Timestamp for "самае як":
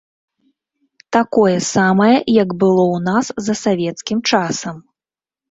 1.73-2.49